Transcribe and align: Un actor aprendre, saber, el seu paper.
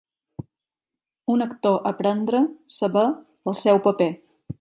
Un 1.33 1.43
actor 1.47 1.83
aprendre, 1.91 2.41
saber, 2.79 3.05
el 3.53 3.59
seu 3.61 3.83
paper. 3.89 4.09